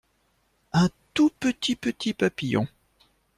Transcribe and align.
Un 0.73 0.89
tout 1.13 1.29
petit 1.39 1.75
petit 1.75 2.15
papillon. 2.15 2.67